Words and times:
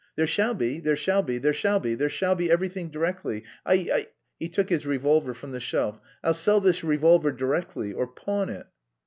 "There 0.15 0.25
shall 0.25 0.55
be, 0.55 0.79
there 0.79 0.95
shall 0.95 1.21
be, 1.21 1.37
there 1.37 1.53
shall 1.53 1.79
be, 1.79 1.93
there 1.93 2.09
shall 2.09 2.33
be 2.33 2.49
everything 2.49 2.89
directly.... 2.89 3.43
I..." 3.67 4.07
he 4.39 4.49
took 4.49 4.67
his 4.69 4.83
revolver 4.87 5.35
from 5.35 5.51
the 5.51 5.59
shelf, 5.59 5.99
"I'll 6.23 6.33
sell 6.33 6.59
this 6.59 6.83
revolver 6.83 7.31
directly... 7.31 7.93
or 7.93 8.07
pawn 8.07 8.49
it...." 8.49 8.65